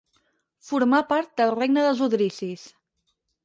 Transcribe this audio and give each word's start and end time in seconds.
Formà 0.69 1.03
part 1.11 1.31
del 1.43 1.55
regne 1.59 1.87
dels 1.87 2.03
Odrisis. 2.09 2.69